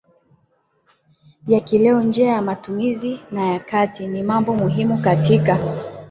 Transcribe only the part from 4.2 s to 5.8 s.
mambo muhimu katika